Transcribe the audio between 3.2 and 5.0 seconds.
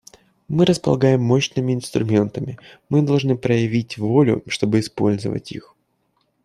проявить волю, чтобы